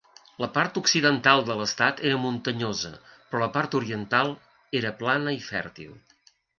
La 0.43 0.47
part 0.53 0.79
occidental 0.79 1.41
de 1.49 1.57
l'estat 1.59 2.01
era 2.13 2.17
muntanyosa 2.25 2.93
però 3.05 3.45
la 3.45 3.53
part 3.61 3.79
oriental 3.83 4.37
era 4.83 4.97
plana 5.05 5.39
i 5.41 5.43
fèrtil. 5.55 5.99